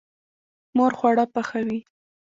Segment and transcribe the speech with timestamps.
[0.77, 1.79] مور خواړه پخوي.